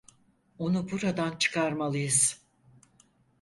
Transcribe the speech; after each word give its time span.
Onu 0.57 0.91
buradan 0.91 1.37
çıkarmalıyız. 1.39 2.41